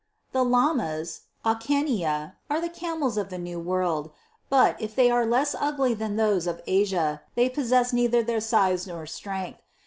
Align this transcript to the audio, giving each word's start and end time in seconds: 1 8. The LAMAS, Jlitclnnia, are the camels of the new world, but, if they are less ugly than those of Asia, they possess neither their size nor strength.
1 0.31 0.43
8. 0.43 0.43
The 0.43 0.49
LAMAS, 0.49 1.21
Jlitclnnia, 1.45 2.33
are 2.49 2.59
the 2.59 2.69
camels 2.69 3.17
of 3.19 3.29
the 3.29 3.37
new 3.37 3.59
world, 3.59 4.09
but, 4.49 4.75
if 4.81 4.95
they 4.95 5.11
are 5.11 5.27
less 5.27 5.53
ugly 5.59 5.93
than 5.93 6.15
those 6.15 6.47
of 6.47 6.63
Asia, 6.65 7.21
they 7.35 7.47
possess 7.47 7.93
neither 7.93 8.23
their 8.23 8.41
size 8.41 8.87
nor 8.87 9.05
strength. 9.05 9.59